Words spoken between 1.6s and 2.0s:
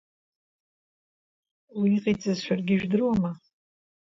Уи